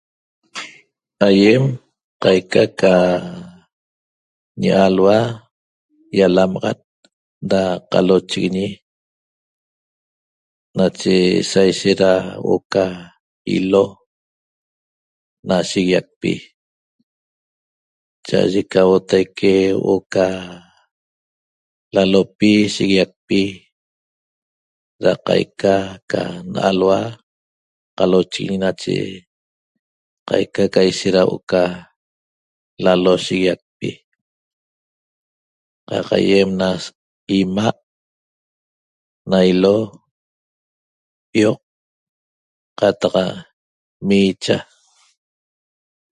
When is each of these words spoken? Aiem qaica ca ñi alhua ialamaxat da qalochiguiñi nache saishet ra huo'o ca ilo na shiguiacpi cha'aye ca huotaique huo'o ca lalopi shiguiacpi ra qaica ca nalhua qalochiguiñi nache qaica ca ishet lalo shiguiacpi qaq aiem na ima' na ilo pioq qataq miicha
Aiem 1.27 1.63
qaica 2.21 2.63
ca 2.79 2.93
ñi 4.59 4.69
alhua 4.85 5.17
ialamaxat 6.17 6.79
da 7.49 7.61
qalochiguiñi 7.91 8.67
nache 10.77 11.13
saishet 11.51 11.99
ra 12.05 12.13
huo'o 12.43 12.57
ca 12.73 12.85
ilo 13.57 13.83
na 15.47 15.55
shiguiacpi 15.69 16.33
cha'aye 18.27 18.61
ca 18.71 18.79
huotaique 18.87 19.53
huo'o 19.79 19.95
ca 20.13 20.25
lalopi 21.93 22.51
shiguiacpi 22.75 23.41
ra 25.03 25.13
qaica 25.27 25.73
ca 26.11 26.21
nalhua 26.53 26.99
qalochiguiñi 27.97 28.57
nache 28.63 28.95
qaica 30.27 30.63
ca 30.73 30.81
ishet 30.89 31.15
lalo 32.85 33.11
shiguiacpi 33.25 33.89
qaq 35.87 36.07
aiem 36.17 36.49
na 36.59 36.67
ima' 37.39 37.79
na 39.29 39.37
ilo 39.51 39.75
pioq 41.31 41.61
qataq 42.79 43.15
miicha 44.07 44.57